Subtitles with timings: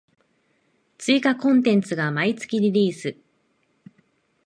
[0.97, 3.15] 追加コンテンツが毎月リリース